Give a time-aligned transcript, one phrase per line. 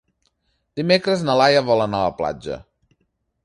[0.79, 2.61] Dimecres na Laia vol anar a la platja.